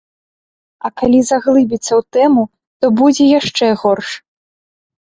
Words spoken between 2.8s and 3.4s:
будзе